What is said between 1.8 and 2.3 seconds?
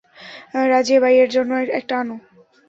আনো।